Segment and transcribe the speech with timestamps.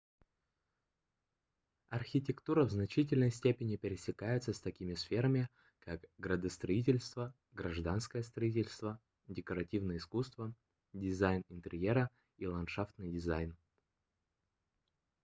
[1.89, 10.55] архитектура в значительной степени пересекается с такими сферами как градостроительство гражданское строительство декоративное искусство
[10.93, 12.09] дизайн интерьера
[12.39, 13.55] и ландшафтный дизайн